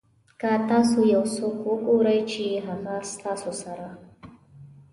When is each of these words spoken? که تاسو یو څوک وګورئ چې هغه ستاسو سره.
که 0.39 0.51
تاسو 0.69 0.97
یو 1.13 1.23
څوک 1.35 1.55
وګورئ 1.69 2.19
چې 2.31 2.45
هغه 2.67 2.95
ستاسو 3.13 3.51
سره. 3.63 3.87